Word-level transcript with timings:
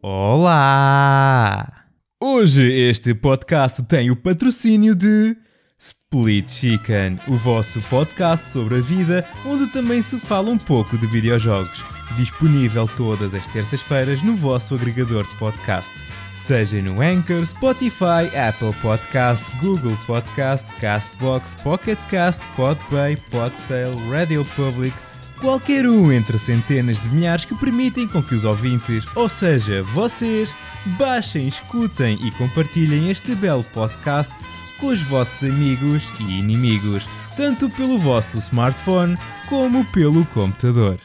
Olá! 0.00 1.84
Hoje 2.22 2.64
este 2.70 3.12
podcast 3.14 3.82
tem 3.82 4.12
o 4.12 4.16
patrocínio 4.16 4.94
de 4.94 5.36
Split 5.76 6.48
Chicken, 6.48 7.18
o 7.26 7.36
vosso 7.36 7.80
podcast 7.82 8.52
sobre 8.52 8.76
a 8.76 8.80
vida, 8.80 9.26
onde 9.44 9.66
também 9.72 10.00
se 10.00 10.16
fala 10.20 10.50
um 10.50 10.58
pouco 10.58 10.96
de 10.96 11.04
videojogos. 11.08 11.84
Disponível 12.16 12.86
todas 12.96 13.34
as 13.34 13.48
terças-feiras 13.48 14.22
no 14.22 14.36
vosso 14.36 14.76
agregador 14.76 15.26
de 15.26 15.36
podcast. 15.36 15.92
Seja 16.30 16.80
no 16.80 17.00
Anchor, 17.00 17.44
Spotify, 17.44 18.30
Apple 18.48 18.80
Podcast, 18.80 19.44
Google 19.56 19.98
Podcast, 20.06 20.72
Castbox, 20.80 21.56
Pocket 21.56 21.98
Cast, 22.08 22.46
Podplay, 22.54 23.16
Podtail, 23.32 23.98
Radio 24.08 24.44
Public, 24.54 24.94
qualquer 25.40 25.86
um 25.86 26.12
entre 26.12 26.38
centenas 26.38 27.00
de 27.00 27.08
milhares 27.08 27.44
que 27.44 27.54
permitem 27.54 28.06
com 28.06 28.22
que 28.22 28.34
os 28.34 28.44
ouvintes, 28.44 29.06
ou 29.14 29.28
seja, 29.28 29.82
vocês, 29.82 30.54
baixem, 30.98 31.46
escutem 31.46 32.18
e 32.26 32.30
compartilhem 32.32 33.10
este 33.10 33.34
belo 33.34 33.64
podcast 33.64 34.32
com 34.78 34.88
os 34.88 35.02
vossos 35.02 35.48
amigos 35.48 36.12
e 36.20 36.38
inimigos, 36.38 37.08
tanto 37.36 37.68
pelo 37.70 37.98
vosso 37.98 38.38
smartphone 38.38 39.16
como 39.48 39.84
pelo 39.86 40.24
computador. 40.26 40.98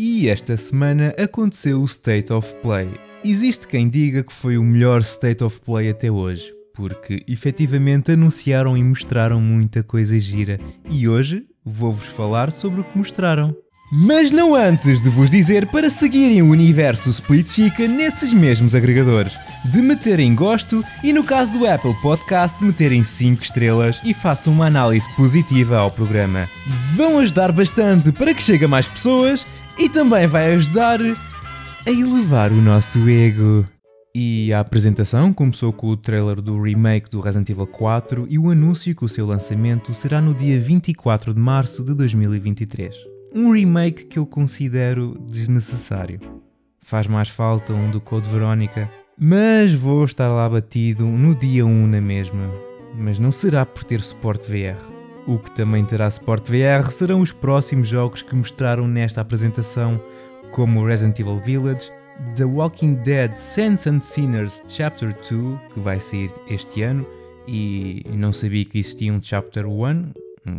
E 0.00 0.28
esta 0.28 0.56
semana 0.56 1.12
aconteceu 1.18 1.80
o 1.80 1.84
State 1.84 2.32
of 2.32 2.54
Play. 2.62 2.88
Existe 3.24 3.66
quem 3.66 3.88
diga 3.88 4.22
que 4.22 4.32
foi 4.32 4.56
o 4.56 4.62
melhor 4.62 5.00
State 5.00 5.42
of 5.42 5.60
Play 5.60 5.90
até 5.90 6.10
hoje, 6.10 6.54
porque 6.74 7.24
efetivamente 7.28 8.12
anunciaram 8.12 8.76
e 8.76 8.82
mostraram 8.82 9.40
muita 9.40 9.82
coisa 9.82 10.18
gira, 10.18 10.60
e 10.88 11.08
hoje 11.08 11.44
vou-vos 11.64 12.06
falar 12.06 12.52
sobre 12.52 12.80
o 12.80 12.84
que 12.84 12.96
mostraram. 12.96 13.54
Mas 13.90 14.30
não 14.30 14.54
antes 14.54 15.00
de 15.00 15.08
vos 15.08 15.30
dizer 15.30 15.66
para 15.66 15.88
seguirem 15.88 16.42
o 16.42 16.50
universo 16.50 17.08
Split 17.08 17.48
Chicken 17.48 17.88
nesses 17.88 18.34
mesmos 18.34 18.74
agregadores, 18.74 19.38
de 19.64 19.80
meterem 19.80 20.34
gosto 20.34 20.84
e 21.02 21.10
no 21.10 21.24
caso 21.24 21.58
do 21.58 21.66
Apple 21.66 21.94
Podcast 22.02 22.62
meterem 22.62 23.02
5 23.02 23.42
estrelas 23.42 24.02
e 24.04 24.12
façam 24.12 24.52
uma 24.52 24.66
análise 24.66 25.08
positiva 25.16 25.78
ao 25.78 25.90
programa. 25.90 26.46
Vão 26.94 27.18
ajudar 27.18 27.50
bastante 27.50 28.12
para 28.12 28.34
que 28.34 28.42
chegue 28.42 28.66
a 28.66 28.68
mais 28.68 28.86
pessoas 28.86 29.46
e 29.78 29.88
também 29.88 30.26
vai 30.26 30.52
ajudar 30.52 31.00
a 31.00 31.90
elevar 31.90 32.52
o 32.52 32.60
nosso 32.60 33.08
ego. 33.08 33.64
E 34.14 34.52
a 34.52 34.60
apresentação 34.60 35.32
começou 35.32 35.72
com 35.72 35.86
o 35.86 35.96
trailer 35.96 36.42
do 36.42 36.60
remake 36.60 37.08
do 37.08 37.20
Resident 37.20 37.48
Evil 37.48 37.66
4 37.66 38.26
e 38.28 38.38
o 38.38 38.50
anúncio 38.50 38.94
que 38.94 39.04
o 39.04 39.08
seu 39.08 39.24
lançamento 39.24 39.94
será 39.94 40.20
no 40.20 40.34
dia 40.34 40.60
24 40.60 41.32
de 41.32 41.40
março 41.40 41.82
de 41.82 41.94
2023. 41.94 43.17
Um 43.34 43.52
remake 43.52 44.06
que 44.06 44.18
eu 44.18 44.26
considero 44.26 45.18
desnecessário. 45.26 46.20
Faz 46.78 47.06
mais 47.06 47.28
falta 47.28 47.74
um 47.74 47.90
do 47.90 48.00
Code 48.00 48.28
Verónica, 48.28 48.90
mas 49.18 49.74
vou 49.74 50.04
estar 50.04 50.28
lá 50.28 50.48
batido 50.48 51.04
no 51.04 51.34
dia 51.34 51.66
1 51.66 51.86
na 51.86 52.00
mesma. 52.00 52.50
Mas 52.94 53.18
não 53.18 53.30
será 53.30 53.66
por 53.66 53.84
ter 53.84 54.00
suporte 54.00 54.46
VR. 54.46 54.80
O 55.26 55.38
que 55.38 55.50
também 55.50 55.84
terá 55.84 56.10
suporte 56.10 56.50
VR 56.50 56.88
serão 56.90 57.20
os 57.20 57.30
próximos 57.30 57.88
jogos 57.88 58.22
que 58.22 58.34
mostraram 58.34 58.88
nesta 58.88 59.20
apresentação, 59.20 60.02
como 60.50 60.86
Resident 60.86 61.18
Evil 61.20 61.38
Village, 61.38 61.90
The 62.34 62.44
Walking 62.44 62.94
Dead 62.94 63.36
Saints 63.36 63.86
and 63.86 64.00
Sinners 64.00 64.64
Chapter 64.68 65.12
2, 65.12 65.72
que 65.74 65.80
vai 65.80 66.00
sair 66.00 66.32
este 66.48 66.82
ano, 66.82 67.06
e 67.46 68.02
não 68.14 68.32
sabia 68.32 68.64
que 68.64 68.78
existia 68.78 69.12
um 69.12 69.20
Chapter 69.22 69.66
1, 69.66 70.12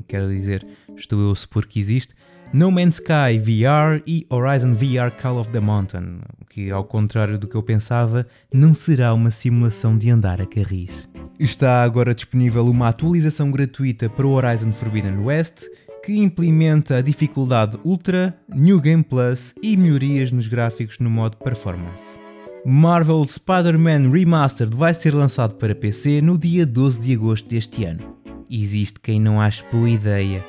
quero 0.08 0.30
dizer, 0.30 0.66
estou 0.96 1.20
eu 1.20 1.32
a 1.32 1.36
supor 1.36 1.66
que 1.66 1.80
existe, 1.80 2.14
no 2.52 2.72
Man's 2.72 2.96
Sky 2.96 3.38
VR 3.38 4.02
e 4.08 4.26
Horizon 4.30 4.74
VR 4.74 5.12
Call 5.22 5.38
of 5.38 5.52
the 5.52 5.60
Mountain, 5.60 6.20
que, 6.50 6.72
ao 6.72 6.84
contrário 6.84 7.38
do 7.38 7.48
que 7.48 7.56
eu 7.56 7.62
pensava, 7.62 8.26
não 8.52 8.74
será 8.74 9.14
uma 9.14 9.30
simulação 9.30 9.96
de 9.96 10.10
andar 10.10 10.42
a 10.42 10.48
carris. 10.48 11.08
Está 11.40 11.84
agora 11.84 12.14
disponível 12.14 12.66
uma 12.66 12.90
atualização 12.90 13.52
gratuita 13.52 14.10
para 14.10 14.26
o 14.26 14.32
Horizon 14.32 14.74
Forbidden 14.74 15.20
West, 15.20 15.66
que 16.04 16.18
implementa 16.18 16.98
a 16.98 17.02
dificuldade 17.02 17.78
Ultra, 17.86 18.36
New 18.54 18.82
Game 18.82 19.04
Plus 19.04 19.54
e 19.62 19.78
melhorias 19.78 20.32
nos 20.32 20.48
gráficos 20.48 20.98
no 21.00 21.10
modo 21.10 21.38
Performance. 21.38 22.20
Marvel 22.66 23.24
Spider-Man 23.26 24.10
Remastered 24.10 24.76
vai 24.76 24.94
ser 24.94 25.14
lançado 25.14 25.56
para 25.56 25.76
PC 25.76 26.22
no 26.22 26.38
dia 26.38 26.66
12 26.66 27.02
de 27.02 27.14
agosto 27.14 27.48
deste 27.48 27.86
ano. 27.86 28.18
Existe 28.50 29.00
quem 29.00 29.20
não 29.20 29.40
ache 29.40 29.64
boa 29.72 29.90
ideia 29.90 30.44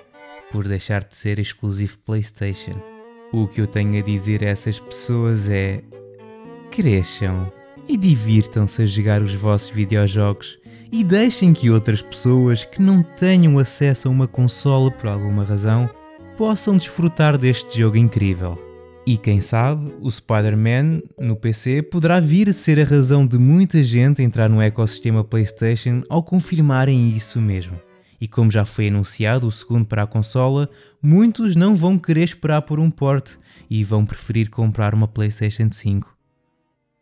por 0.51 0.67
deixar 0.67 1.05
de 1.05 1.17
ser 1.17 1.39
exclusivo 1.39 1.99
PlayStation. 1.99 2.81
O 3.33 3.47
que 3.47 3.61
eu 3.61 3.67
tenho 3.67 3.99
a 3.99 4.03
dizer 4.03 4.43
a 4.45 4.49
essas 4.49 4.81
pessoas 4.81 5.49
é: 5.49 5.83
cresçam 6.71 7.53
e 7.89 7.97
divirtam-se 7.97 8.83
a 8.83 8.87
jogar 8.87 9.23
os 9.23 9.35
vossos 9.35 9.71
videojogos 9.71 10.59
e 10.93 11.05
deixem 11.05 11.53
que 11.53 11.71
outras 11.71 12.03
pessoas 12.03 12.65
que 12.65 12.83
não 12.83 13.03
tenham 13.03 13.59
acesso 13.59 14.09
a 14.09 14.11
uma 14.11 14.27
consola 14.27 14.91
por 14.91 15.09
alguma 15.09 15.45
razão 15.45 15.89
possam 16.37 16.77
desfrutar 16.77 17.37
deste 17.37 17.79
jogo 17.79 17.97
incrível. 17.97 18.59
E 19.07 19.17
quem 19.17 19.41
sabe, 19.41 19.93
o 20.01 20.11
Spider-Man 20.11 21.01
no 21.19 21.35
PC 21.35 21.83
poderá 21.83 22.21
vir 22.21 22.49
a 22.49 22.53
ser 22.53 22.79
a 22.79 22.85
razão 22.85 23.27
de 23.27 23.39
muita 23.39 23.83
gente 23.83 24.23
entrar 24.23 24.49
no 24.49 24.61
ecossistema 24.61 25.25
PlayStation 25.25 26.03
ao 26.09 26.23
confirmarem 26.23 27.09
isso 27.09 27.41
mesmo. 27.41 27.81
E 28.21 28.29
como 28.29 28.51
já 28.51 28.65
foi 28.65 28.89
anunciado 28.89 29.47
o 29.47 29.53
segundo 29.53 29.87
para 29.87 30.03
a 30.03 30.07
consola, 30.07 30.69
muitos 31.03 31.57
não 31.57 31.75
vão 31.75 31.99
querer 31.99 32.25
esperar 32.25 32.63
por 32.63 32.79
um 32.79 32.91
port 32.91 33.33
e 33.69 33.83
vão 33.83 34.05
preferir 34.05 34.51
comprar 34.51 34.93
uma 34.95 35.09
PlayStation 35.09 35.69
5. 35.71 36.15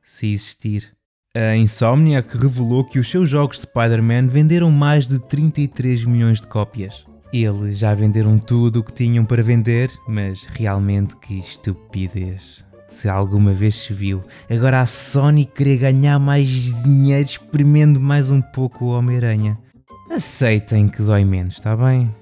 Se 0.00 0.32
existir. 0.32 0.92
A 1.34 1.56
Insomniac 1.56 2.36
revelou 2.38 2.84
que 2.84 2.98
os 2.98 3.10
seus 3.10 3.28
jogos 3.28 3.56
de 3.56 3.62
Spider-Man 3.62 4.28
venderam 4.28 4.70
mais 4.70 5.08
de 5.08 5.18
33 5.18 6.04
milhões 6.04 6.40
de 6.40 6.46
cópias. 6.46 7.06
Eles 7.32 7.78
já 7.78 7.92
venderam 7.92 8.38
tudo 8.38 8.80
o 8.80 8.82
que 8.82 8.92
tinham 8.92 9.24
para 9.24 9.42
vender, 9.42 9.90
mas 10.08 10.44
realmente 10.44 11.16
que 11.16 11.38
estupidez. 11.38 12.64
Se 12.88 13.06
alguma 13.06 13.52
vez 13.52 13.74
se 13.74 13.92
viu, 13.92 14.22
agora 14.48 14.80
a 14.80 14.86
Sony 14.86 15.44
querer 15.44 15.76
ganhar 15.76 16.18
mais 16.18 16.48
dinheiro 16.82 17.22
espremendo 17.22 18.00
mais 18.00 18.30
um 18.30 18.40
pouco 18.40 18.86
o 18.86 18.88
Homem-Aranha. 18.88 19.58
Aceitem 20.18 20.88
que 20.88 21.00
dói 21.00 21.24
menos, 21.24 21.54
está 21.54 21.76
bem? 21.76 22.12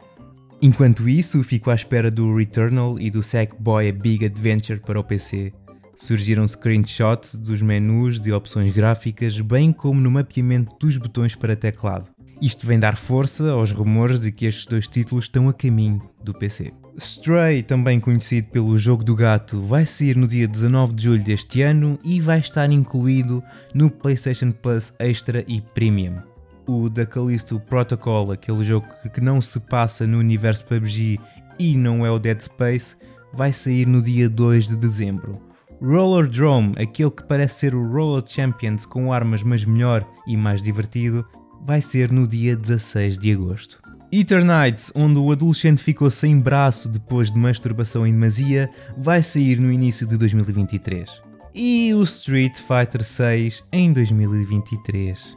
Enquanto 0.60 1.08
isso, 1.08 1.42
fico 1.42 1.70
à 1.70 1.74
espera 1.74 2.10
do 2.10 2.36
Returnal 2.36 3.00
e 3.00 3.08
do 3.08 3.22
Sackboy 3.22 3.90
Big 3.90 4.22
Adventure 4.26 4.78
para 4.80 5.00
o 5.00 5.02
PC. 5.02 5.50
Surgiram 5.94 6.46
screenshots 6.46 7.36
dos 7.36 7.62
menus 7.62 8.20
de 8.20 8.34
opções 8.34 8.70
gráficas, 8.70 9.40
bem 9.40 9.72
como 9.72 9.98
no 9.98 10.10
mapeamento 10.10 10.76
dos 10.78 10.98
botões 10.98 11.34
para 11.34 11.56
teclado. 11.56 12.08
Isto 12.42 12.66
vem 12.66 12.78
dar 12.78 12.98
força 12.98 13.50
aos 13.50 13.72
rumores 13.72 14.20
de 14.20 14.30
que 14.30 14.44
estes 14.44 14.66
dois 14.66 14.86
títulos 14.86 15.24
estão 15.24 15.48
a 15.48 15.54
caminho 15.54 16.02
do 16.22 16.34
PC. 16.34 16.74
Stray, 16.98 17.62
também 17.62 17.98
conhecido 17.98 18.48
pelo 18.48 18.78
Jogo 18.78 19.04
do 19.04 19.16
Gato, 19.16 19.58
vai 19.62 19.86
sair 19.86 20.18
no 20.18 20.28
dia 20.28 20.46
19 20.46 20.92
de 20.92 21.04
julho 21.04 21.24
deste 21.24 21.62
ano 21.62 21.98
e 22.04 22.20
vai 22.20 22.40
estar 22.40 22.70
incluído 22.70 23.42
no 23.74 23.90
PlayStation 23.90 24.52
Plus 24.52 24.92
Extra 24.98 25.42
e 25.48 25.62
Premium 25.62 26.35
o 26.66 26.88
da 26.88 27.06
Callisto 27.06 27.60
Protocol, 27.60 28.32
aquele 28.32 28.62
jogo 28.62 28.86
que 29.12 29.20
não 29.20 29.40
se 29.40 29.60
passa 29.60 30.06
no 30.06 30.18
universo 30.18 30.64
PUBG 30.66 31.20
e 31.58 31.76
não 31.76 32.04
é 32.04 32.10
o 32.10 32.18
Dead 32.18 32.40
Space, 32.40 32.96
vai 33.32 33.52
sair 33.52 33.86
no 33.86 34.02
dia 34.02 34.28
2 34.28 34.68
de 34.68 34.76
dezembro. 34.76 35.40
Roller 35.80 36.28
Drome, 36.28 36.74
aquele 36.78 37.10
que 37.10 37.22
parece 37.24 37.60
ser 37.60 37.74
o 37.74 37.86
Roller 37.86 38.24
Champions 38.26 38.86
com 38.86 39.12
armas 39.12 39.42
mas 39.42 39.64
melhor 39.64 40.06
e 40.26 40.36
mais 40.36 40.62
divertido, 40.62 41.26
vai 41.64 41.80
ser 41.80 42.10
no 42.10 42.26
dia 42.26 42.56
16 42.56 43.18
de 43.18 43.32
agosto. 43.32 43.80
Eternights, 44.10 44.92
onde 44.94 45.18
o 45.18 45.30
adolescente 45.32 45.82
ficou 45.82 46.10
sem 46.10 46.38
braço 46.38 46.88
depois 46.88 47.30
de 47.30 47.38
masturbação 47.38 48.06
em 48.06 48.12
demasia, 48.12 48.70
vai 48.96 49.22
sair 49.22 49.58
no 49.60 49.70
início 49.70 50.06
de 50.06 50.16
2023. 50.16 51.22
E 51.54 51.92
o 51.94 52.02
Street 52.02 52.56
Fighter 52.56 53.02
6 53.02 53.64
em 53.72 53.92
2023. 53.92 55.36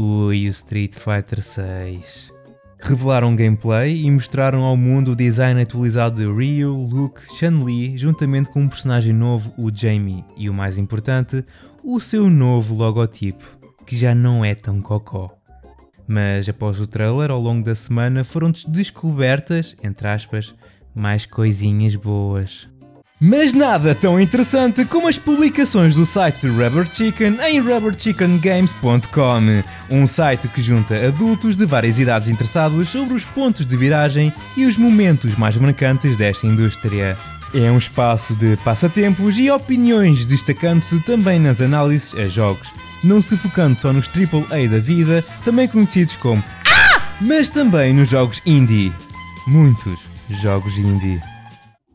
Ui, 0.00 0.46
o 0.46 0.48
Street 0.50 0.94
Fighter 0.94 1.42
6. 1.42 2.32
Revelaram 2.78 3.34
gameplay 3.34 4.04
e 4.04 4.08
mostraram 4.08 4.62
ao 4.62 4.76
mundo 4.76 5.10
o 5.10 5.16
design 5.16 5.60
atualizado 5.60 6.20
de 6.20 6.32
Ryu, 6.32 6.72
Luke, 6.72 7.20
Chun-Li, 7.36 7.98
juntamente 7.98 8.48
com 8.48 8.60
um 8.60 8.68
personagem 8.68 9.12
novo, 9.12 9.52
o 9.58 9.74
Jamie, 9.74 10.24
e 10.36 10.48
o 10.48 10.54
mais 10.54 10.78
importante, 10.78 11.44
o 11.82 11.98
seu 11.98 12.30
novo 12.30 12.76
logotipo, 12.76 13.44
que 13.84 13.96
já 13.96 14.14
não 14.14 14.44
é 14.44 14.54
tão 14.54 14.80
cocó. 14.80 15.36
Mas 16.06 16.48
após 16.48 16.78
o 16.78 16.86
trailer, 16.86 17.32
ao 17.32 17.40
longo 17.40 17.64
da 17.64 17.74
semana, 17.74 18.22
foram 18.22 18.52
descobertas, 18.68 19.74
entre 19.82 20.06
aspas, 20.06 20.54
mais 20.94 21.26
coisinhas 21.26 21.96
boas. 21.96 22.68
Mas 23.20 23.52
nada 23.52 23.96
tão 23.96 24.20
interessante 24.20 24.84
como 24.84 25.08
as 25.08 25.18
publicações 25.18 25.96
do 25.96 26.06
site 26.06 26.46
Rubber 26.46 26.88
Chicken 26.88 27.36
em 27.48 27.58
rubberchickengames.com, 27.58 29.40
um 29.90 30.06
site 30.06 30.46
que 30.46 30.62
junta 30.62 30.94
adultos 31.04 31.56
de 31.56 31.66
várias 31.66 31.98
idades 31.98 32.28
interessados 32.28 32.90
sobre 32.90 33.14
os 33.14 33.24
pontos 33.24 33.66
de 33.66 33.76
viragem 33.76 34.32
e 34.56 34.66
os 34.66 34.76
momentos 34.76 35.34
mais 35.34 35.56
marcantes 35.56 36.16
desta 36.16 36.46
indústria. 36.46 37.18
É 37.52 37.68
um 37.72 37.78
espaço 37.78 38.36
de 38.36 38.56
passatempos 38.58 39.36
e 39.36 39.50
opiniões, 39.50 40.24
destacando-se 40.24 41.00
também 41.00 41.40
nas 41.40 41.60
análises 41.60 42.14
a 42.14 42.28
jogos, 42.28 42.72
não 43.02 43.20
se 43.20 43.36
focando 43.36 43.80
só 43.80 43.92
nos 43.92 44.08
AAA 44.08 44.68
da 44.68 44.78
vida, 44.78 45.24
também 45.44 45.66
conhecidos 45.66 46.14
como 46.14 46.44
ah! 46.66 47.02
mas 47.20 47.48
também 47.48 47.92
nos 47.92 48.10
jogos 48.10 48.40
indie. 48.46 48.92
Muitos 49.44 50.06
jogos 50.28 50.78
indie. 50.78 51.20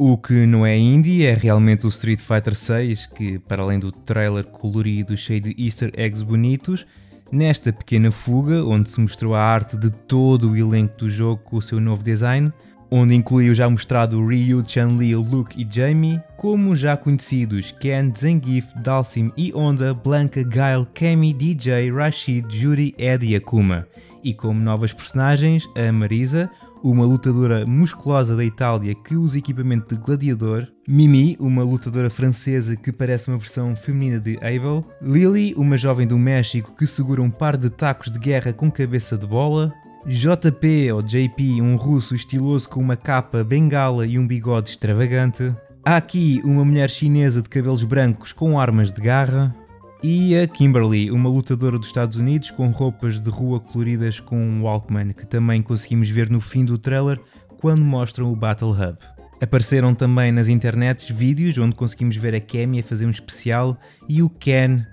O 0.05 0.17
que 0.17 0.45
não 0.45 0.65
é 0.65 0.77
indie 0.77 1.25
é 1.25 1.33
realmente 1.33 1.85
o 1.85 1.87
Street 1.87 2.19
Fighter 2.19 2.53
6, 2.53 3.05
que 3.05 3.39
para 3.39 3.63
além 3.63 3.79
do 3.79 3.89
trailer 3.89 4.45
colorido 4.45 5.15
cheio 5.15 5.39
de 5.39 5.55
easter 5.57 5.93
eggs 5.95 6.21
bonitos, 6.21 6.85
nesta 7.31 7.71
pequena 7.71 8.11
fuga, 8.11 8.65
onde 8.65 8.89
se 8.89 8.99
mostrou 8.99 9.33
a 9.33 9.41
arte 9.41 9.77
de 9.77 9.89
todo 9.89 10.51
o 10.51 10.57
elenco 10.57 10.97
do 10.97 11.09
jogo 11.09 11.41
com 11.41 11.55
o 11.55 11.61
seu 11.61 11.79
novo 11.79 12.03
design, 12.03 12.51
onde 12.95 13.15
incluiu 13.15 13.55
já 13.55 13.67
mostrado 13.67 14.23
Ryu, 14.23 14.63
Chun-Li, 14.63 15.15
Luke 15.15 15.59
e 15.59 15.67
Jamie, 15.67 16.21
como 16.37 16.75
já 16.75 16.95
conhecidos 16.95 17.71
Ken, 17.71 18.13
Zangief, 18.15 18.67
Dalsim 18.83 19.31
e 19.35 19.51
Honda, 19.51 19.95
Blanca, 19.95 20.43
Guile, 20.43 20.85
Kemi, 20.93 21.33
DJ, 21.33 21.91
Rashid, 21.91 22.45
Juri, 22.55 22.93
Ed 22.95 23.25
e 23.25 23.35
Akuma. 23.35 23.87
E 24.23 24.31
como 24.31 24.61
novas 24.61 24.93
personagens, 24.93 25.67
a 25.75 25.91
Marisa, 25.91 26.47
uma 26.83 27.03
lutadora 27.03 27.65
musculosa 27.65 28.35
da 28.35 28.45
Itália 28.45 28.93
que 28.93 29.15
usa 29.15 29.39
equipamento 29.39 29.95
de 29.95 29.99
gladiador, 29.99 30.67
Mimi, 30.87 31.35
uma 31.39 31.63
lutadora 31.63 32.11
francesa 32.11 32.75
que 32.75 32.91
parece 32.91 33.29
uma 33.29 33.39
versão 33.39 33.75
feminina 33.75 34.19
de 34.19 34.37
Abel, 34.37 34.85
Lily, 35.01 35.55
uma 35.57 35.77
jovem 35.77 36.05
do 36.05 36.19
México 36.19 36.75
que 36.77 36.85
segura 36.85 37.23
um 37.23 37.31
par 37.31 37.57
de 37.57 37.71
tacos 37.71 38.11
de 38.11 38.19
guerra 38.19 38.53
com 38.53 38.69
cabeça 38.69 39.17
de 39.17 39.25
bola, 39.25 39.73
JP 40.05 40.91
ou 40.91 41.01
JP, 41.01 41.61
um 41.61 41.77
russo 41.77 42.13
estiloso 42.13 42.67
com 42.67 42.81
uma 42.81 42.97
capa, 42.97 43.41
bengala 43.41 44.05
e 44.05 44.19
um 44.19 44.27
bigode 44.27 44.69
extravagante. 44.69 45.55
Há 45.85 45.95
aqui 45.95 46.41
uma 46.43 46.65
mulher 46.65 46.89
chinesa 46.89 47.41
de 47.41 47.47
cabelos 47.47 47.85
brancos 47.85 48.33
com 48.33 48.59
armas 48.59 48.91
de 48.91 49.01
garra. 49.01 49.55
E 50.03 50.37
a 50.37 50.45
Kimberly, 50.45 51.09
uma 51.09 51.29
lutadora 51.29 51.79
dos 51.79 51.87
Estados 51.87 52.17
Unidos 52.17 52.51
com 52.51 52.69
roupas 52.69 53.17
de 53.17 53.29
rua 53.29 53.61
coloridas 53.61 54.19
com 54.19 54.37
um 54.37 54.63
Walkman, 54.63 55.13
que 55.13 55.25
também 55.25 55.61
conseguimos 55.61 56.09
ver 56.09 56.29
no 56.29 56.41
fim 56.41 56.65
do 56.65 56.77
trailer 56.77 57.17
quando 57.61 57.85
mostram 57.85 58.29
o 58.29 58.35
Battle 58.35 58.71
Hub. 58.71 58.97
Apareceram 59.41 59.95
também 59.95 60.33
nas 60.33 60.49
internets 60.49 61.09
vídeos 61.09 61.57
onde 61.57 61.75
conseguimos 61.75 62.17
ver 62.17 62.35
a 62.35 62.41
Kemi 62.41 62.81
a 62.81 62.83
fazer 62.83 63.05
um 63.05 63.09
especial 63.09 63.77
e 64.09 64.21
o 64.21 64.29
Ken, 64.29 64.85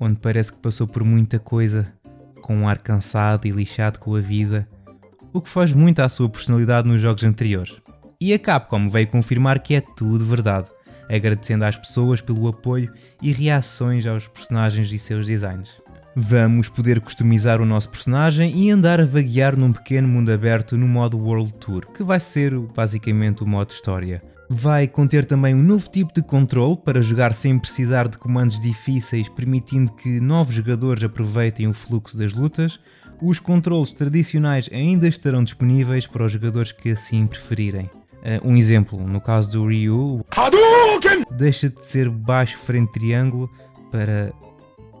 onde 0.00 0.18
parece 0.18 0.54
que 0.54 0.60
passou 0.60 0.86
por 0.86 1.04
muita 1.04 1.38
coisa 1.38 1.94
com 2.46 2.56
um 2.58 2.68
ar 2.68 2.80
cansado 2.80 3.48
e 3.48 3.50
lixado 3.50 3.98
com 3.98 4.14
a 4.14 4.20
vida, 4.20 4.68
o 5.32 5.40
que 5.40 5.48
faz 5.48 5.72
muito 5.72 5.98
à 5.98 6.08
sua 6.08 6.28
personalidade 6.28 6.86
nos 6.86 7.00
jogos 7.00 7.24
anteriores. 7.24 7.82
E 8.20 8.32
a 8.32 8.38
Capcom 8.38 8.88
veio 8.88 9.08
confirmar 9.08 9.58
que 9.58 9.74
é 9.74 9.80
tudo 9.80 10.24
verdade, 10.24 10.70
agradecendo 11.08 11.64
às 11.64 11.76
pessoas 11.76 12.20
pelo 12.20 12.46
apoio 12.46 12.92
e 13.20 13.32
reações 13.32 14.06
aos 14.06 14.28
personagens 14.28 14.92
e 14.92 14.98
seus 14.98 15.26
designs. 15.26 15.82
Vamos 16.14 16.68
poder 16.68 17.00
customizar 17.00 17.60
o 17.60 17.66
nosso 17.66 17.88
personagem 17.88 18.56
e 18.56 18.70
andar 18.70 19.00
a 19.00 19.04
vaguear 19.04 19.56
num 19.56 19.72
pequeno 19.72 20.06
mundo 20.06 20.30
aberto 20.30 20.78
no 20.78 20.86
modo 20.86 21.18
World 21.18 21.52
Tour, 21.54 21.84
que 21.92 22.04
vai 22.04 22.20
ser 22.20 22.56
basicamente 22.60 23.42
o 23.42 23.46
modo 23.46 23.70
história. 23.70 24.22
Vai 24.48 24.86
conter 24.86 25.24
também 25.24 25.54
um 25.54 25.62
novo 25.62 25.88
tipo 25.90 26.14
de 26.14 26.22
controle 26.22 26.76
para 26.76 27.00
jogar 27.00 27.34
sem 27.34 27.58
precisar 27.58 28.06
de 28.06 28.16
comandos 28.16 28.60
difíceis, 28.60 29.28
permitindo 29.28 29.92
que 29.92 30.20
novos 30.20 30.54
jogadores 30.54 31.02
aproveitem 31.02 31.66
o 31.66 31.72
fluxo 31.72 32.16
das 32.16 32.32
lutas. 32.32 32.78
Os 33.20 33.40
controles 33.40 33.90
tradicionais 33.90 34.70
ainda 34.72 35.08
estarão 35.08 35.42
disponíveis 35.42 36.06
para 36.06 36.24
os 36.24 36.32
jogadores 36.32 36.70
que 36.70 36.90
assim 36.90 37.26
preferirem. 37.26 37.90
Uh, 38.16 38.48
um 38.48 38.56
exemplo, 38.56 38.98
no 39.06 39.20
caso 39.20 39.50
do 39.50 39.66
Ryu, 39.66 40.24
deixa 41.32 41.68
de 41.68 41.84
ser 41.84 42.08
baixo 42.08 42.58
frente 42.58 42.92
triângulo 42.92 43.50
para 43.90 44.32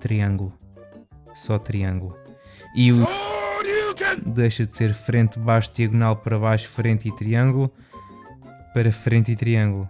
triângulo. 0.00 0.52
Só 1.34 1.58
triângulo. 1.58 2.16
E 2.74 2.92
o 2.92 3.06
deixa 4.24 4.66
de 4.66 4.74
ser 4.74 4.94
frente 4.94 5.38
baixo 5.38 5.70
diagonal 5.72 6.16
para 6.16 6.38
baixo 6.38 6.68
frente 6.68 7.08
e 7.08 7.14
triângulo 7.14 7.70
para 8.76 8.92
frente 8.92 9.32
e 9.32 9.34
triângulo. 9.34 9.88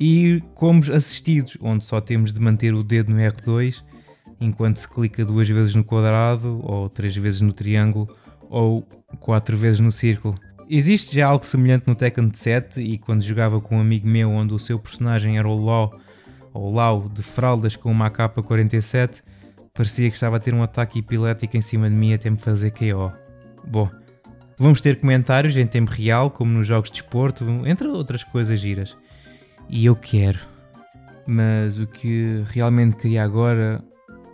E 0.00 0.42
combos 0.54 0.88
assistidos, 0.88 1.58
onde 1.60 1.84
só 1.84 2.00
temos 2.00 2.32
de 2.32 2.40
manter 2.40 2.72
o 2.72 2.82
dedo 2.82 3.12
no 3.12 3.18
R2 3.18 3.84
enquanto 4.40 4.76
se 4.76 4.88
clica 4.88 5.26
duas 5.26 5.46
vezes 5.46 5.74
no 5.74 5.84
quadrado, 5.84 6.58
ou 6.62 6.88
três 6.88 7.14
vezes 7.14 7.42
no 7.42 7.52
triângulo, 7.52 8.08
ou 8.48 8.80
quatro 9.20 9.58
vezes 9.58 9.80
no 9.80 9.90
círculo. 9.90 10.34
Existe 10.70 11.16
já 11.16 11.26
algo 11.26 11.44
semelhante 11.44 11.86
no 11.86 11.94
Tekken 11.94 12.30
7 12.32 12.80
e 12.80 12.96
quando 12.96 13.20
jogava 13.20 13.60
com 13.60 13.76
um 13.76 13.80
amigo 13.80 14.08
meu 14.08 14.30
onde 14.30 14.54
o 14.54 14.58
seu 14.58 14.78
personagem 14.78 15.36
era 15.36 15.46
o 15.46 15.62
Law, 15.62 16.00
ou 16.54 16.72
Lau 16.72 17.10
de 17.10 17.22
fraldas 17.22 17.76
com 17.76 17.90
uma 17.90 18.06
AK-47, 18.06 19.22
parecia 19.74 20.08
que 20.08 20.16
estava 20.16 20.36
a 20.36 20.40
ter 20.40 20.54
um 20.54 20.62
ataque 20.62 21.00
epilético 21.00 21.58
em 21.58 21.62
cima 21.62 21.90
de 21.90 21.96
mim 21.96 22.14
até 22.14 22.30
me 22.30 22.38
fazer 22.38 22.70
KO. 22.70 23.12
Bom, 23.66 23.90
Vamos 24.58 24.80
ter 24.80 24.98
comentários 25.00 25.56
em 25.56 25.66
tempo 25.66 25.90
real, 25.90 26.30
como 26.30 26.50
nos 26.50 26.66
jogos 26.66 26.90
de 26.90 27.00
desporto, 27.00 27.44
entre 27.64 27.86
outras 27.86 28.24
coisas 28.24 28.58
giras. 28.58 28.96
E 29.68 29.86
eu 29.86 29.94
quero. 29.94 30.40
Mas 31.26 31.78
o 31.78 31.86
que 31.86 32.42
realmente 32.52 32.96
queria 32.96 33.22
agora 33.22 33.84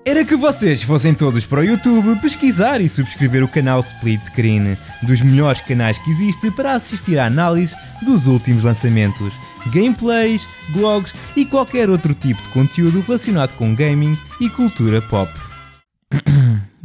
era 0.06 0.22
que 0.22 0.36
vocês 0.36 0.82
fossem 0.82 1.14
todos 1.14 1.46
para 1.46 1.60
o 1.60 1.64
YouTube 1.64 2.20
pesquisar 2.20 2.78
e 2.80 2.90
subscrever 2.90 3.42
o 3.42 3.48
canal 3.48 3.80
Split 3.80 4.22
Screen, 4.22 4.76
dos 5.02 5.22
melhores 5.22 5.62
canais 5.62 5.96
que 5.96 6.10
existe 6.10 6.50
para 6.50 6.74
assistir 6.74 7.18
à 7.18 7.24
análise 7.24 7.74
dos 8.02 8.26
últimos 8.26 8.64
lançamentos, 8.64 9.34
gameplays, 9.72 10.46
blogs 10.68 11.14
e 11.34 11.46
qualquer 11.46 11.88
outro 11.88 12.14
tipo 12.14 12.42
de 12.42 12.50
conteúdo 12.50 13.00
relacionado 13.00 13.54
com 13.54 13.74
gaming 13.74 14.14
e 14.40 14.50
cultura 14.50 15.00
pop. 15.00 15.32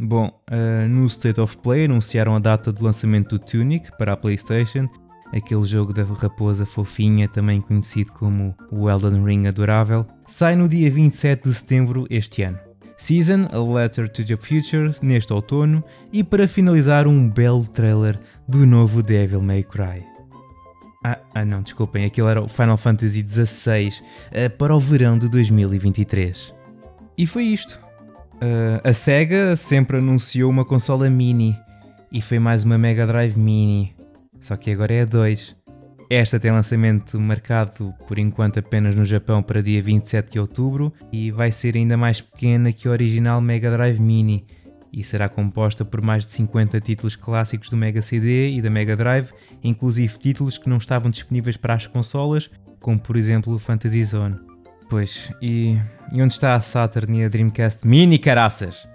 Bom, 0.00 0.28
uh, 0.50 0.88
no 0.88 1.06
State 1.06 1.40
of 1.40 1.58
Play 1.58 1.84
anunciaram 1.84 2.34
a 2.34 2.38
data 2.38 2.72
de 2.72 2.82
lançamento 2.82 3.36
do 3.36 3.38
Tunic 3.38 3.90
para 3.98 4.14
a 4.14 4.16
PlayStation, 4.16 4.88
aquele 5.32 5.64
jogo 5.64 5.92
da 5.92 6.02
raposa 6.02 6.64
fofinha, 6.64 7.28
também 7.28 7.60
conhecido 7.60 8.12
como 8.12 8.54
o 8.70 8.88
Elden 8.88 9.22
Ring 9.24 9.46
adorável, 9.46 10.06
sai 10.26 10.56
no 10.56 10.68
dia 10.68 10.90
27 10.90 11.48
de 11.48 11.54
setembro 11.54 12.06
este 12.08 12.42
ano. 12.42 12.58
Season, 12.96 13.48
A 13.52 13.58
Letter 13.58 14.08
to 14.10 14.24
the 14.24 14.36
Future, 14.36 14.90
neste 15.02 15.32
outono, 15.32 15.82
e 16.12 16.22
para 16.22 16.48
finalizar, 16.48 17.06
um 17.06 17.28
belo 17.28 17.66
trailer 17.66 18.18
do 18.46 18.66
novo 18.66 19.02
Devil 19.02 19.42
May 19.42 19.62
Cry. 19.62 20.04
Ah, 21.04 21.18
ah 21.34 21.44
não, 21.44 21.62
desculpem, 21.62 22.04
aquele 22.04 22.28
era 22.28 22.42
o 22.42 22.48
Final 22.48 22.76
Fantasy 22.76 23.24
XVI 23.26 23.88
uh, 23.88 24.50
para 24.58 24.74
o 24.74 24.80
verão 24.80 25.18
de 25.18 25.30
2023. 25.30 26.54
E 27.16 27.26
foi 27.26 27.44
isto. 27.44 27.89
Uh, 28.42 28.80
a 28.82 28.92
SEGA 28.94 29.54
sempre 29.54 29.98
anunciou 29.98 30.48
uma 30.48 30.64
consola 30.64 31.10
mini 31.10 31.54
e 32.10 32.22
foi 32.22 32.38
mais 32.38 32.64
uma 32.64 32.78
Mega 32.78 33.06
Drive 33.06 33.36
Mini, 33.36 33.94
só 34.40 34.56
que 34.56 34.70
agora 34.70 34.94
é 34.94 35.02
a 35.02 35.04
2. 35.04 35.56
Esta 36.08 36.40
tem 36.40 36.50
lançamento 36.50 37.20
marcado 37.20 37.94
por 38.08 38.18
enquanto 38.18 38.58
apenas 38.58 38.94
no 38.94 39.04
Japão 39.04 39.42
para 39.42 39.62
dia 39.62 39.82
27 39.82 40.32
de 40.32 40.40
outubro 40.40 40.90
e 41.12 41.30
vai 41.30 41.52
ser 41.52 41.76
ainda 41.76 41.98
mais 41.98 42.22
pequena 42.22 42.72
que 42.72 42.88
a 42.88 42.90
original 42.90 43.42
Mega 43.42 43.70
Drive 43.70 44.00
Mini 44.00 44.46
e 44.90 45.04
será 45.04 45.28
composta 45.28 45.84
por 45.84 46.00
mais 46.00 46.24
de 46.24 46.32
50 46.32 46.80
títulos 46.80 47.14
clássicos 47.14 47.68
do 47.68 47.76
Mega 47.76 48.00
CD 48.00 48.52
e 48.52 48.62
da 48.62 48.70
Mega 48.70 48.96
Drive, 48.96 49.30
inclusive 49.62 50.18
títulos 50.18 50.56
que 50.56 50.68
não 50.68 50.78
estavam 50.78 51.10
disponíveis 51.10 51.58
para 51.58 51.74
as 51.74 51.86
consolas, 51.86 52.50
como 52.80 52.98
por 52.98 53.16
exemplo 53.16 53.54
o 53.54 53.58
Fantasy 53.58 54.02
Zone. 54.02 54.49
Pois, 54.90 55.32
e, 55.40 55.78
e 56.12 56.20
onde 56.20 56.34
está 56.34 56.56
a 56.56 56.60
Saturn 56.60 57.20
e 57.20 57.24
a 57.24 57.28
Dreamcast 57.28 57.86
Mini 57.86 58.18
caraças? 58.18 58.88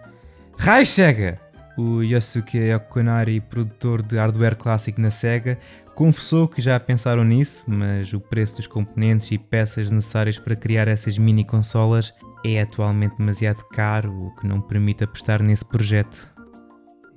Rai 0.57 0.85
chega! 0.85 1.39
O 1.77 2.03
Yosuke 2.03 2.73
Okonari, 2.73 3.39
produtor 3.39 4.01
de 4.01 4.17
hardware 4.17 4.57
clássico 4.57 4.99
na 4.99 5.09
SEGA, 5.09 5.57
confessou 5.93 6.49
que 6.49 6.61
já 6.61 6.77
pensaram 6.79 7.23
nisso, 7.23 7.63
mas 7.67 8.13
o 8.13 8.19
preço 8.19 8.57
dos 8.57 8.67
componentes 8.67 9.31
e 9.31 9.37
peças 9.37 9.89
necessárias 9.89 10.37
para 10.37 10.55
criar 10.55 10.89
essas 10.89 11.17
mini 11.17 11.45
consolas 11.45 12.13
é 12.45 12.61
atualmente 12.61 13.17
demasiado 13.17 13.63
caro, 13.71 14.11
o 14.11 14.35
que 14.35 14.45
não 14.45 14.59
permite 14.59 15.05
apostar 15.05 15.41
nesse 15.41 15.63
projeto. 15.63 16.29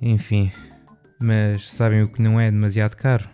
Enfim, 0.01 0.49
mas 1.19 1.69
sabem 1.69 2.01
o 2.01 2.07
que 2.07 2.21
não 2.21 2.39
é 2.39 2.49
demasiado 2.49 2.95
caro? 2.95 3.29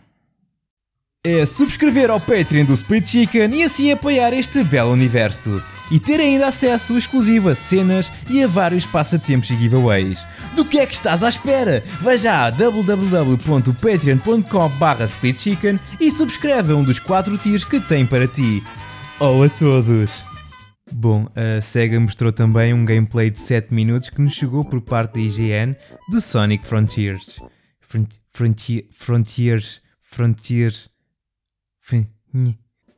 É 1.26 1.44
subscrever 1.44 2.12
ao 2.12 2.20
Patreon 2.20 2.66
do 2.66 2.74
Split 2.74 3.08
Chicken 3.08 3.56
e 3.56 3.64
assim 3.64 3.92
apoiar 3.92 4.32
este 4.32 4.64
belo 4.64 4.92
universo. 4.92 5.60
E 5.90 6.00
ter 6.00 6.20
ainda 6.20 6.48
acesso 6.48 6.96
exclusivo 6.96 7.50
a 7.50 7.56
cenas 7.56 8.12
e 8.30 8.44
a 8.44 8.48
vários 8.48 8.86
passatempos 8.86 9.50
e 9.50 9.58
giveaways. 9.58 10.24
Do 10.56 10.64
que 10.64 10.78
é 10.78 10.86
que 10.86 10.94
estás 10.94 11.24
à 11.24 11.30
espera? 11.30 11.84
Vai 12.02 12.20
já 12.20 12.46
a 12.46 12.52
www.patreon.com 12.52 14.72
splitchicken 15.06 15.80
e 16.00 16.12
subscreve 16.12 16.74
a 16.74 16.76
um 16.76 16.84
dos 16.84 17.00
quatro 17.00 17.36
tiers 17.40 17.66
que 17.66 17.80
tem 17.80 18.06
para 18.06 18.28
ti. 18.28 18.64
Ou 19.20 19.42
a 19.44 19.50
todos! 19.50 20.24
Bom, 20.92 21.28
a 21.36 21.60
SEGA 21.60 22.00
mostrou 22.00 22.32
também 22.32 22.72
um 22.72 22.86
gameplay 22.86 23.32
de 23.32 23.40
7 23.40 23.74
minutos 23.74 24.12
que 24.12 24.22
nos 24.22 24.34
chegou 24.34 24.64
por 24.64 24.80
parte 24.82 25.16
da 25.16 25.22
IGN 25.22 25.76
do 26.12 26.22
Sonic 26.22 26.68
Frontiers. 26.68 27.40
Frontier, 28.32 28.86
Frontiers. 28.92 29.82
Frontiers 30.02 30.88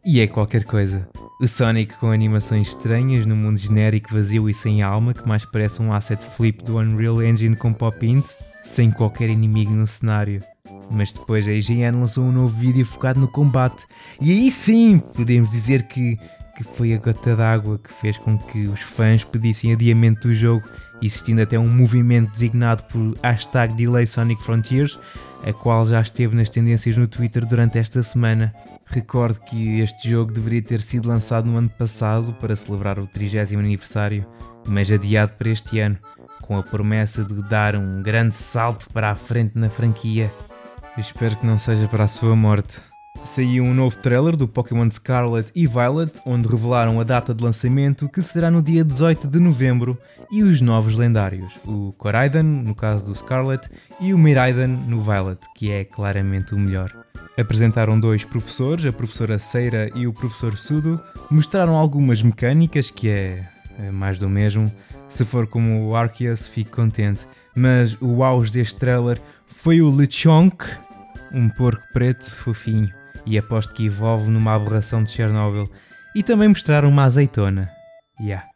E 0.06 0.22
é 0.22 0.28
qualquer 0.28 0.64
coisa. 0.64 1.10
O 1.42 1.48
Sonic 1.48 1.98
com 1.98 2.10
animações 2.10 2.70
estranhas 2.70 3.26
no 3.26 3.36
mundo 3.36 3.58
genérico, 3.58 4.14
vazio 4.14 4.50
e 4.50 4.54
sem 4.54 4.82
alma, 4.82 5.14
que 5.14 5.28
mais 5.28 5.46
parece 5.46 5.82
um 5.82 5.92
asset 5.92 6.24
flip 6.24 6.64
do 6.64 6.78
Unreal 6.78 7.22
Engine 7.22 7.56
com 7.56 7.74
pop-ins, 7.74 8.38
sem 8.64 8.90
qualquer 8.90 9.30
inimigo 9.30 9.74
no 9.74 9.86
cenário. 9.86 10.42
Mas 10.90 11.12
depois 11.12 11.48
a 11.48 11.52
IGN 11.52 12.00
lançou 12.00 12.24
um 12.24 12.32
novo 12.32 12.56
vídeo 12.58 12.86
focado 12.86 13.20
no 13.20 13.28
combate, 13.28 13.86
e 14.22 14.32
aí 14.32 14.50
sim 14.50 15.00
podemos 15.00 15.50
dizer 15.50 15.84
que, 15.84 16.18
que 16.58 16.64
foi 16.64 16.92
a 16.92 16.98
gota 16.98 17.36
d'água 17.36 17.78
que 17.78 17.94
fez 17.94 18.18
com 18.18 18.36
que 18.36 18.68
os 18.68 18.80
fãs 18.80 19.24
pedissem 19.24 19.74
adiamento 19.74 20.28
do 20.28 20.34
jogo, 20.34 20.68
existindo 21.00 21.40
até 21.40 21.58
um 21.58 21.70
movimento 21.70 22.32
designado 22.32 22.84
por 22.86 23.16
hashtag 23.22 23.76
Delay 23.76 24.08
Sonic 24.08 24.42
Frontiers, 24.42 25.00
a 25.46 25.54
qual 25.54 25.86
já 25.86 26.02
esteve 26.02 26.36
nas 26.36 26.50
tendências 26.50 26.98
no 26.98 27.08
Twitter 27.08 27.46
durante 27.46 27.78
esta 27.78 28.02
semana. 28.02 28.52
Recordo 28.88 29.40
que 29.42 29.82
este 29.82 30.10
jogo 30.10 30.34
deveria 30.34 30.64
ter 30.64 30.82
sido 30.82 31.08
lançado 31.08 31.46
no 31.46 31.58
ano 31.58 31.70
passado 31.70 32.34
para 32.34 32.56
celebrar 32.56 32.98
o 32.98 33.06
30 33.06 33.56
aniversário, 33.56 34.26
mas 34.66 34.92
adiado 34.92 35.34
para 35.34 35.50
este 35.50 35.80
ano, 35.80 36.00
com 36.42 36.58
a 36.58 36.64
promessa 36.64 37.24
de 37.24 37.40
dar 37.44 37.76
um 37.76 38.02
grande 38.02 38.34
salto 38.34 38.90
para 38.92 39.12
a 39.12 39.16
frente 39.16 39.52
na 39.54 39.70
franquia. 39.70 40.34
Espero 40.98 41.38
que 41.38 41.46
não 41.46 41.60
seja 41.60 41.88
para 41.88 42.06
a 42.06 42.08
sua 42.08 42.36
morte. 42.36 42.82
Saiu 43.24 43.64
um 43.64 43.74
novo 43.74 43.98
trailer 43.98 44.36
do 44.36 44.48
Pokémon 44.48 44.90
Scarlet 44.90 45.52
e 45.54 45.68
Violet, 45.68 46.22
onde 46.26 46.48
revelaram 46.48 47.00
a 47.00 47.04
data 47.04 47.34
de 47.34 47.44
lançamento, 47.44 48.08
que 48.08 48.22
será 48.22 48.50
no 48.50 48.62
dia 48.62 48.84
18 48.86 49.28
de 49.28 49.40
novembro, 49.40 49.98
e 50.32 50.44
os 50.44 50.62
novos 50.62 50.96
lendários, 50.96 51.60
o 51.66 51.92
Koraidon, 51.98 52.44
no 52.44 52.74
caso 52.74 53.08
do 53.08 53.16
Scarlet, 53.16 53.68
e 54.00 54.14
o 54.14 54.18
Miraidon 54.18 54.68
no 54.88 55.02
Violet, 55.02 55.40
que 55.56 55.70
é 55.72 55.84
claramente 55.84 56.56
o 56.56 56.60
melhor. 56.60 56.94
Apresentaram 57.38 58.00
dois 58.00 58.26
professores, 58.26 58.86
a 58.86 58.94
professora 58.94 59.38
Seira 59.38 59.92
e 59.94 60.08
o 60.08 60.14
professor 60.14 60.58
Sudo, 60.58 61.00
mostraram 61.30 61.76
algumas 61.76 62.24
mecânicas, 62.24 62.90
que 62.90 63.10
é, 63.10 63.48
é 63.78 63.92
mais 63.92 64.18
do 64.18 64.30
mesmo. 64.30 64.72
Se 65.08 65.24
for 65.24 65.46
como 65.46 65.88
o 65.88 65.96
Arceus, 65.96 66.48
fico 66.48 66.72
contente. 66.72 67.28
Mas 67.56 67.98
o 68.02 68.24
auge 68.24 68.52
deste 68.52 68.80
trailer 68.80 69.22
foi 69.46 69.82
o 69.82 69.90
Lechonk, 69.90 70.66
um 71.32 71.50
porco 71.50 71.84
preto 71.94 72.34
fofinho, 72.34 72.92
e 73.28 73.38
aposto 73.38 73.74
que 73.74 73.86
evolve 73.86 74.30
numa 74.30 74.54
aberração 74.54 75.04
de 75.04 75.12
Chernobyl. 75.12 75.68
E 76.16 76.24
também 76.24 76.48
mostraram 76.48 76.90
uma 76.90 77.04
azeitona. 77.04 77.70
Yeah. 78.20 78.48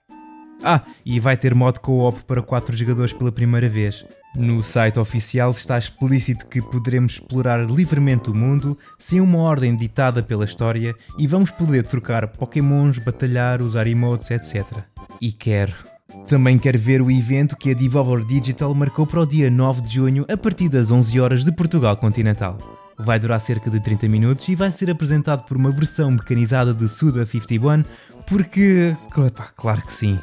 Ah, 0.64 0.82
e 1.06 1.20
vai 1.20 1.36
ter 1.36 1.54
modo 1.54 1.80
co-op 1.80 2.24
para 2.24 2.42
4 2.42 2.76
jogadores 2.78 3.14
pela 3.14 3.32
primeira 3.32 3.68
vez. 3.68 4.06
No 4.36 4.64
site 4.64 5.00
oficial 5.00 5.52
está 5.52 5.78
explícito 5.78 6.48
que 6.48 6.62
poderemos 6.62 7.14
explorar 7.14 7.70
livremente 7.70 8.30
o 8.30 8.36
mundo 8.36 8.78
sem 8.98 9.20
uma 9.20 9.40
ordem 9.40 9.76
ditada 9.76 10.24
pela 10.24 10.46
história 10.46 10.96
e 11.18 11.28
vamos 11.28 11.52
poder 11.52 11.84
trocar 11.84 12.28
pokémons, 12.28 12.98
batalhar, 13.00 13.62
usar 13.62 13.88
emotes, 13.88 14.32
etc. 14.32 14.64
E 15.20 15.32
quero. 15.32 15.74
Também 16.28 16.58
quero 16.58 16.80
ver 16.80 17.02
o 17.02 17.12
evento 17.12 17.58
que 17.58 17.72
a 17.72 17.74
Devolver 17.74 18.26
Digital 18.26 18.74
marcou 18.74 19.06
para 19.06 19.22
o 19.22 19.26
dia 19.26 19.50
9 19.50 19.82
de 19.82 19.96
junho 19.96 20.26
a 20.32 20.38
partir 20.38 20.70
das 20.70 20.92
11 20.92 21.20
horas 21.20 21.44
de 21.44 21.52
Portugal 21.52 21.98
continental. 21.98 22.81
Vai 23.04 23.20
durar 23.20 23.40
cerca 23.40 23.70
de 23.70 23.80
30 23.80 24.08
minutos 24.08 24.48
e 24.48 24.56
vai 24.56 24.72
ser 24.72 24.90
apresentado 24.90 25.44
por 25.44 25.58
uma 25.58 25.72
versão 25.72 26.12
mecanizada 26.12 26.74
de 26.74 26.88
Suda 26.88 27.26
51, 27.26 27.84
porque. 28.28 28.96
claro 29.56 29.82
que 29.82 29.94
sim. 29.94 30.20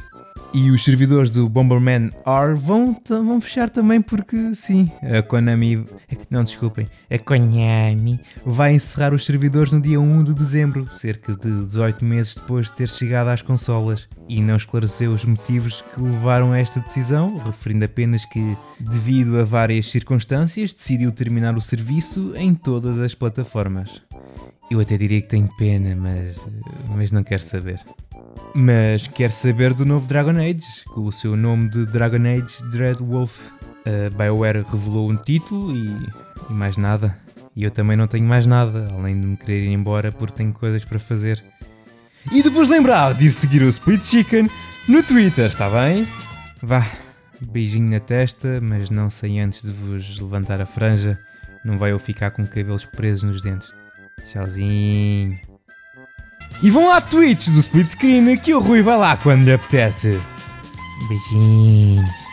E 0.54 0.70
os 0.70 0.82
servidores 0.82 1.28
do 1.28 1.46
Bomberman 1.46 2.10
R 2.24 2.54
vão, 2.54 2.96
vão 3.06 3.40
fechar 3.40 3.68
também 3.68 4.00
porque 4.00 4.54
sim, 4.54 4.90
a 5.02 5.20
Konami, 5.22 5.84
não 6.30 6.42
desculpem, 6.42 6.88
a 7.10 7.18
Konami 7.18 8.18
vai 8.46 8.72
encerrar 8.72 9.12
os 9.12 9.26
servidores 9.26 9.72
no 9.72 9.80
dia 9.80 10.00
1 10.00 10.24
de 10.24 10.34
dezembro, 10.34 10.88
cerca 10.88 11.36
de 11.36 11.66
18 11.66 12.02
meses 12.02 12.34
depois 12.34 12.66
de 12.66 12.76
ter 12.76 12.88
chegado 12.88 13.28
às 13.28 13.42
consolas, 13.42 14.08
e 14.26 14.40
não 14.40 14.56
esclareceu 14.56 15.12
os 15.12 15.24
motivos 15.24 15.82
que 15.82 16.00
levaram 16.00 16.52
a 16.52 16.58
esta 16.58 16.80
decisão, 16.80 17.36
referindo 17.36 17.84
apenas 17.84 18.24
que, 18.24 18.56
devido 18.80 19.38
a 19.38 19.44
várias 19.44 19.90
circunstâncias, 19.90 20.72
decidiu 20.72 21.12
terminar 21.12 21.56
o 21.56 21.60
serviço 21.60 22.32
em 22.36 22.54
todas 22.54 22.98
as 22.98 23.14
plataformas. 23.14 24.02
Eu 24.70 24.80
até 24.80 24.96
diria 24.96 25.20
que 25.20 25.28
tenho 25.28 25.48
pena, 25.56 25.94
mas, 25.96 26.38
mas 26.88 27.12
não 27.12 27.22
quero 27.22 27.42
saber. 27.42 27.80
Mas 28.54 29.06
quer 29.06 29.30
saber 29.30 29.74
do 29.74 29.84
novo 29.84 30.06
Dragon 30.06 30.38
Age, 30.38 30.84
com 30.86 31.02
o 31.02 31.12
seu 31.12 31.36
nome 31.36 31.68
de 31.68 31.86
Dragon 31.86 32.26
Age 32.26 32.62
Dread 32.70 33.02
Wolf. 33.02 33.50
A 33.86 34.10
BioWare 34.10 34.62
revelou 34.62 35.10
um 35.10 35.16
título 35.16 35.74
e, 35.74 35.88
e 36.50 36.52
mais 36.52 36.76
nada. 36.76 37.16
E 37.54 37.64
eu 37.64 37.70
também 37.70 37.96
não 37.96 38.06
tenho 38.06 38.24
mais 38.24 38.46
nada, 38.46 38.86
além 38.92 39.20
de 39.20 39.26
me 39.26 39.36
querer 39.36 39.64
ir 39.64 39.74
embora 39.74 40.12
porque 40.12 40.36
tenho 40.36 40.52
coisas 40.52 40.84
para 40.84 40.98
fazer. 40.98 41.42
E 42.32 42.42
de 42.42 42.50
vos 42.50 42.68
lembrar 42.68 43.14
de 43.14 43.26
ir 43.26 43.30
seguir 43.30 43.62
o 43.62 43.68
Split 43.68 44.02
Chicken 44.04 44.50
no 44.86 45.02
Twitter, 45.02 45.46
está 45.46 45.68
bem? 45.68 46.06
Vá, 46.62 46.86
beijinho 47.40 47.90
na 47.90 48.00
testa, 48.00 48.60
mas 48.60 48.90
não 48.90 49.08
sei 49.08 49.38
antes 49.40 49.62
de 49.62 49.72
vos 49.72 50.20
levantar 50.20 50.60
a 50.60 50.66
franja. 50.66 51.18
Não 51.64 51.78
vai 51.78 51.92
eu 51.92 51.98
ficar 51.98 52.30
com 52.30 52.46
cabelos 52.46 52.84
presos 52.84 53.24
nos 53.24 53.42
dentes. 53.42 53.74
Tchauzinho. 54.24 55.47
E 56.62 56.70
vão 56.70 56.88
lá 56.88 57.00
tweets 57.00 57.50
do 57.50 57.60
split 57.60 57.90
screen 57.90 58.36
que 58.36 58.54
o 58.54 58.58
Rui 58.58 58.82
vai 58.82 58.96
lá 58.96 59.16
quando 59.16 59.44
lhe 59.44 59.52
apetece. 59.52 60.20
Beijinhos. 61.08 62.27